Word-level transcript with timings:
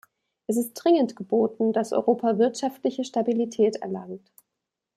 Es 0.47 0.57
ist 0.57 0.73
dringend 0.73 1.15
geboten, 1.15 1.73
dass 1.73 1.93
Europa 1.93 2.39
wirtschaftliche 2.39 3.03
Stabilität 3.03 3.75
erlangt. 3.83 4.31